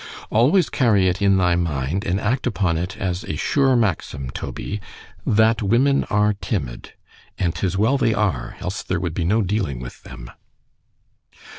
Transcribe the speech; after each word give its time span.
Always 0.31 0.71
carry 0.71 1.07
it 1.07 1.21
in 1.21 1.37
thy 1.37 1.55
mind, 1.55 2.05
and 2.07 2.19
act 2.19 2.47
upon 2.47 2.75
it 2.75 2.97
as 2.97 3.23
a 3.23 3.35
sure 3.35 3.75
maxim, 3.75 4.31
Toby—— 4.31 4.81
"That 5.27 5.61
women 5.61 6.05
are 6.05 6.33
timid:" 6.33 6.93
And 7.37 7.53
'tis 7.53 7.77
well 7.77 7.99
they 7.99 8.11
are——else 8.15 8.81
there 8.81 8.99
would 8.99 9.13
be 9.13 9.25
no 9.25 9.43
dealing 9.43 9.79
with 9.79 10.01
them. 10.01 10.31